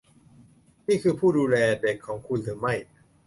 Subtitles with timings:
[0.87, 2.73] นี่คือผู้ดูแลเด็กของคุณหรือไม่?